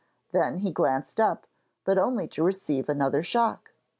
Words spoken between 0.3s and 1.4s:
Then he glanced